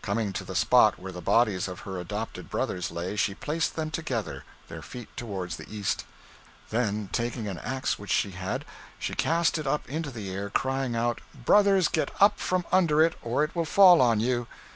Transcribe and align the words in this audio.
Coming 0.00 0.32
to 0.34 0.44
the 0.44 0.54
spot 0.54 0.96
where 0.96 1.10
the 1.10 1.20
bodies 1.20 1.66
of 1.66 1.80
her 1.80 1.98
adopted 1.98 2.48
brothers 2.48 2.92
lay, 2.92 3.16
she 3.16 3.34
placed 3.34 3.74
them 3.74 3.90
together, 3.90 4.44
their 4.68 4.80
feet 4.80 5.08
toward 5.16 5.50
the 5.54 5.68
east. 5.68 6.04
Then 6.70 7.08
taking 7.10 7.48
an 7.48 7.58
ax 7.58 7.98
which 7.98 8.12
she 8.12 8.30
had, 8.30 8.64
she 8.96 9.14
cast 9.14 9.58
it 9.58 9.66
up 9.66 9.88
into 9.88 10.12
the 10.12 10.30
air, 10.30 10.50
crying 10.50 10.94
out, 10.94 11.20
'Brothers, 11.34 11.88
get 11.88 12.12
up 12.20 12.38
from 12.38 12.64
under 12.70 13.02
it, 13.02 13.14
or 13.22 13.42
it 13.42 13.56
will 13.56 13.64
fall 13.64 14.00
on 14.00 14.20
you.' 14.20 14.46